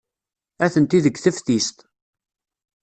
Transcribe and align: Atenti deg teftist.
Atenti 0.65 0.99
deg 1.05 1.15
teftist. 1.19 1.77